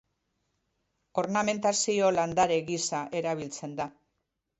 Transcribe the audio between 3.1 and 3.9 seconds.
erabiltzen da.